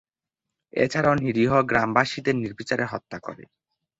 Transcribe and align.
এছাড়াও 0.73 1.15
নিরীহ 1.15 1.51
গ্রামবাসিদের 1.61 2.35
নির্বিচারে 2.35 2.85
হত্যা 2.85 3.17
করে। 3.19 3.43